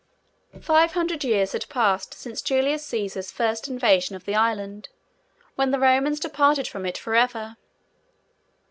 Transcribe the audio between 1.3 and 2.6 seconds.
had passed, since